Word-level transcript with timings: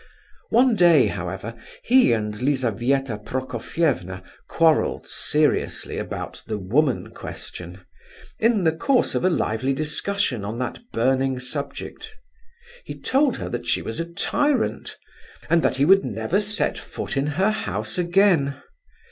One 0.49 0.75
day, 0.75 1.05
however, 1.05 1.53
he 1.83 2.11
and 2.11 2.33
Lizabetha 2.41 3.19
Prokofievna 3.19 4.23
quarrelled 4.47 5.05
seriously 5.05 5.99
about 5.99 6.41
the 6.47 6.57
"woman 6.57 7.11
question," 7.11 7.81
in 8.39 8.63
the 8.63 8.71
course 8.71 9.13
of 9.13 9.23
a 9.23 9.29
lively 9.29 9.73
discussion 9.73 10.43
on 10.43 10.57
that 10.57 10.79
burning 10.91 11.39
subject. 11.39 12.15
He 12.83 12.99
told 12.99 13.37
her 13.37 13.49
that 13.49 13.67
she 13.67 13.83
was 13.83 13.99
a 13.99 14.11
tyrant, 14.11 14.97
and 15.51 15.61
that 15.61 15.75
he 15.77 15.85
would 15.85 16.03
never 16.03 16.41
set 16.41 16.79
foot 16.79 17.15
in 17.15 17.27
her 17.37 17.51
house 17.51 17.99
again. 17.99 18.55